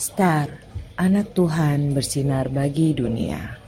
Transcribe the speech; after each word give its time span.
Star, 0.00 0.48
anak 0.96 1.36
Tuhan 1.36 1.92
bersinar 1.92 2.48
bagi 2.48 2.96
dunia. 2.96 3.60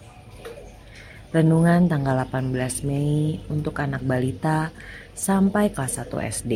Renungan 1.28 1.92
tanggal 1.92 2.24
18 2.24 2.88
Mei 2.88 3.36
untuk 3.52 3.76
anak 3.76 4.00
balita 4.00 4.72
sampai 5.12 5.68
kelas 5.76 6.00
1 6.00 6.08
SD. 6.32 6.52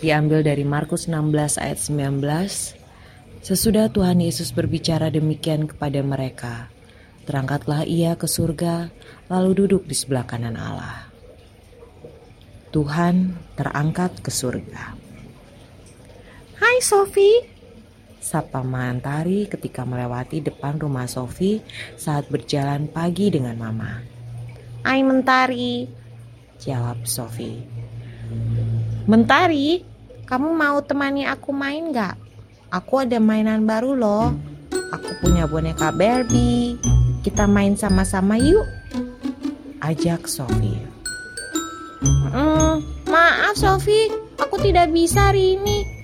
Diambil 0.00 0.48
dari 0.48 0.64
Markus 0.64 1.12
16 1.12 1.60
ayat 1.60 1.76
19. 1.76 3.44
Sesudah 3.44 3.92
Tuhan 3.92 4.24
Yesus 4.24 4.56
berbicara 4.56 5.12
demikian 5.12 5.68
kepada 5.68 6.00
mereka, 6.00 6.72
terangkatlah 7.28 7.84
ia 7.84 8.16
ke 8.16 8.24
surga, 8.24 8.88
lalu 9.28 9.68
duduk 9.68 9.84
di 9.84 9.92
sebelah 9.92 10.24
kanan 10.24 10.56
Allah. 10.56 11.12
Tuhan 12.72 13.36
terangkat 13.60 14.24
ke 14.24 14.32
surga. 14.32 14.96
Hai 16.58 16.80
Sofi, 16.80 17.57
sapa 18.28 18.60
Mantari 18.60 19.48
ketika 19.48 19.88
melewati 19.88 20.44
depan 20.44 20.76
rumah 20.76 21.08
Sofi 21.08 21.64
saat 21.96 22.28
berjalan 22.28 22.84
pagi 22.84 23.32
dengan 23.32 23.56
Mama. 23.56 24.04
Hai 24.84 25.00
Mentari, 25.00 25.88
Jawab 26.60 27.08
Sofi. 27.08 27.64
Mentari, 29.08 29.80
kamu 30.28 30.52
mau 30.52 30.76
temani 30.84 31.24
aku 31.24 31.56
main 31.56 31.88
gak? 31.88 32.20
Aku 32.68 33.00
ada 33.00 33.16
mainan 33.16 33.64
baru 33.64 33.96
loh. 33.96 34.36
Aku 34.92 35.10
punya 35.24 35.48
boneka 35.48 35.88
Barbie. 35.88 36.76
Kita 37.24 37.48
main 37.48 37.80
sama-sama 37.80 38.36
yuk. 38.36 38.68
Ajak 39.80 40.28
Sofi. 40.28 40.76
Hmm, 42.28 42.84
maaf 43.08 43.56
Sofi, 43.56 44.12
aku 44.36 44.60
tidak 44.60 44.92
bisa 44.92 45.32
hari 45.32 45.56
ini. 45.56 45.97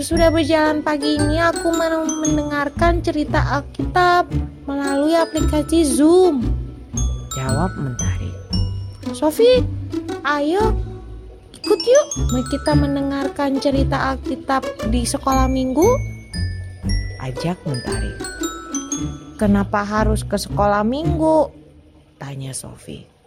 Sesudah 0.00 0.32
berjalan 0.32 0.80
pagi 0.80 1.20
ini 1.20 1.36
aku 1.36 1.76
mendengarkan 1.76 3.04
cerita 3.04 3.60
Alkitab 3.60 4.32
melalui 4.64 5.12
aplikasi 5.12 5.84
Zoom. 5.84 6.40
Jawab 7.36 7.76
Mentari. 7.76 8.32
Sofi, 9.12 9.60
ayo 10.24 10.72
ikut 11.52 11.80
yuk 11.84 12.06
kita 12.48 12.72
mendengarkan 12.72 13.60
cerita 13.60 14.16
Alkitab 14.16 14.64
di 14.88 15.04
sekolah 15.04 15.44
minggu. 15.52 15.84
Ajak 17.20 17.60
Mentari. 17.68 18.16
Kenapa 19.36 19.84
harus 19.84 20.24
ke 20.24 20.40
sekolah 20.40 20.80
minggu? 20.80 21.52
Tanya 22.16 22.56
Sofi. 22.56 23.19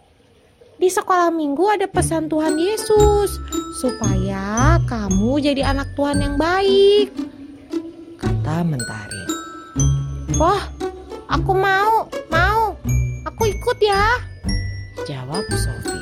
Di 0.84 0.92
sekolah 0.92 1.32
minggu 1.32 1.64
ada 1.64 1.88
pesan 1.88 2.28
Tuhan 2.28 2.60
Yesus 2.60 3.40
supaya 3.80 4.76
kamu 4.84 5.40
jadi 5.40 5.72
anak 5.72 5.96
Tuhan 5.96 6.20
yang 6.20 6.36
baik. 6.36 7.08
Kata 8.20 8.60
Mentari. 8.60 9.24
Wah, 10.36 10.60
aku 11.32 11.56
mau, 11.56 12.04
mau. 12.28 12.76
Aku 13.32 13.48
ikut 13.48 13.80
ya. 13.80 14.20
Jawab 15.08 15.48
Sofi. 15.56 16.00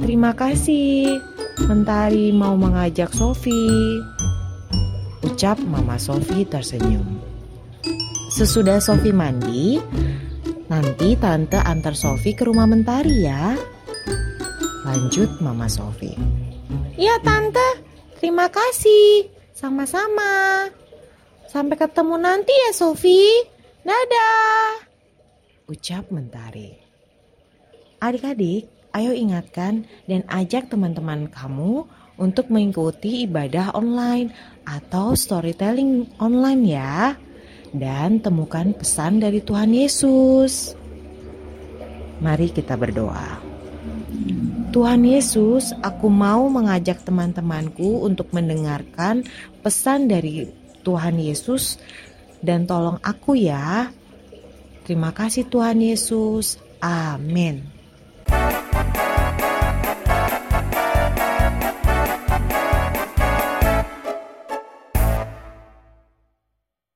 Terima 0.00 0.32
kasih. 0.32 1.20
Mentari 1.68 2.32
mau 2.32 2.56
mengajak 2.56 3.12
Sofi. 3.12 3.68
Ucap 5.20 5.60
Mama 5.60 6.00
Sofi 6.00 6.48
tersenyum. 6.48 7.20
Sesudah 8.32 8.80
Sofi 8.80 9.12
mandi, 9.12 9.76
Nanti 10.72 11.12
tante 11.20 11.60
antar 11.60 11.92
Sofi 11.92 12.32
ke 12.32 12.48
rumah 12.48 12.64
Mentari 12.64 13.28
ya. 13.28 13.52
Lanjut 14.88 15.28
Mama 15.44 15.68
Sofi. 15.68 16.16
Iya 16.96 17.20
tante, 17.20 17.84
terima 18.16 18.48
kasih. 18.48 19.28
Sama-sama. 19.52 20.64
Sampai 21.44 21.76
ketemu 21.76 22.16
nanti 22.16 22.56
ya 22.56 22.72
Sofi. 22.72 23.20
Dadah. 23.84 24.88
Ucap 25.68 26.08
Mentari. 26.08 26.72
Adik-adik, 28.00 28.72
ayo 28.96 29.12
ingatkan 29.12 29.84
dan 30.08 30.24
ajak 30.32 30.72
teman-teman 30.72 31.28
kamu 31.28 31.84
untuk 32.16 32.48
mengikuti 32.48 33.28
ibadah 33.28 33.76
online 33.76 34.32
atau 34.64 35.12
storytelling 35.12 36.08
online 36.16 36.64
ya 36.64 37.12
dan 37.72 38.20
temukan 38.20 38.76
pesan 38.76 39.18
dari 39.20 39.40
Tuhan 39.40 39.72
Yesus. 39.72 40.76
Mari 42.22 42.52
kita 42.52 42.78
berdoa. 42.78 43.42
Tuhan 44.72 45.04
Yesus, 45.04 45.76
aku 45.84 46.08
mau 46.08 46.48
mengajak 46.48 47.04
teman-temanku 47.04 48.06
untuk 48.08 48.32
mendengarkan 48.32 49.20
pesan 49.60 50.08
dari 50.08 50.48
Tuhan 50.80 51.20
Yesus 51.20 51.76
dan 52.40 52.64
tolong 52.64 52.96
aku 53.04 53.36
ya. 53.36 53.92
Terima 54.88 55.12
kasih 55.12 55.44
Tuhan 55.50 55.76
Yesus. 55.82 56.56
Amin. 56.80 57.81